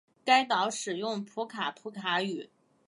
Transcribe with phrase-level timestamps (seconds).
[0.25, 2.49] 该岛使用普卡普卡语。